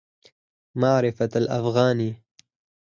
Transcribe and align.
معرفت 0.75 1.37
الافغاني 1.37 2.21